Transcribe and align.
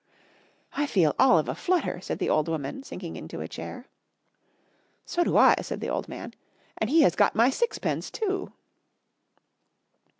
"I 0.73 0.87
feel 0.87 1.13
all 1.19 1.37
of 1.37 1.47
a 1.47 1.53
flutter," 1.53 2.01
said 2.01 2.17
the 2.17 2.27
old 2.31 2.47
woman, 2.49 2.81
sinking 2.81 3.15
into 3.17 3.39
a 3.39 3.47
chair. 3.47 3.85
"So 5.05 5.23
do 5.23 5.37
I," 5.37 5.53
said 5.61 5.79
the 5.79 5.91
old 5.91 6.07
man. 6.07 6.33
"And 6.79 6.89
he 6.89 7.03
has 7.03 7.13
got 7.15 7.35
my 7.35 7.51
sixpence 7.51 8.09
too." 8.09 8.51